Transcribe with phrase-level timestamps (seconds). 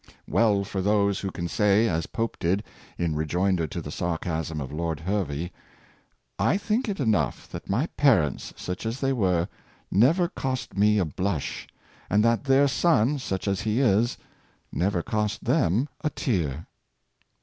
[0.27, 0.87] Well for Dr.
[0.87, 2.63] Guthrie, 591 those who can say, as Pope did,
[2.97, 5.51] in rejoinder to the sarcasm of Lord Hervey,''
[6.53, 9.47] I think it enough that my parents, such as they were,
[9.91, 11.67] never cost me a blush,
[12.09, 14.17] and that their son, such as he is,
[14.71, 16.65] never cost them a tear.''